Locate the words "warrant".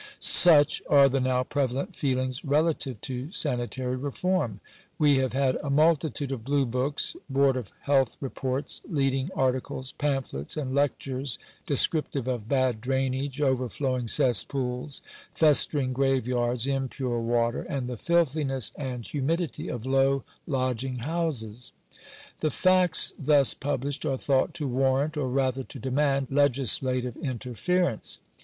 24.67-25.15